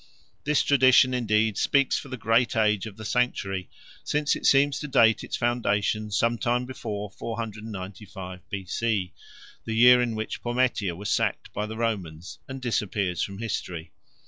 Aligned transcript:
This 0.45 0.63
tradition 0.63 1.13
indeed 1.13 1.59
speaks 1.59 1.95
for 1.95 2.07
the 2.09 2.17
great 2.17 2.55
age 2.55 2.87
of 2.87 2.97
the 2.97 3.05
sanctuary, 3.05 3.69
since 4.03 4.35
it 4.35 4.47
seems 4.47 4.79
to 4.79 4.87
date 4.87 5.23
its 5.23 5.35
foundation 5.35 6.09
sometime 6.09 6.65
before 6.65 7.11
495 7.11 8.49
B.C., 8.49 9.13
the 9.63 9.75
year 9.75 10.01
in 10.01 10.15
which 10.15 10.41
Pometia 10.41 10.95
was 10.95 11.11
sacked 11.11 11.53
by 11.53 11.67
the 11.67 11.77
Romans 11.77 12.39
and 12.47 12.59
disappears 12.59 13.21
from 13.21 13.37
history. 13.37 13.91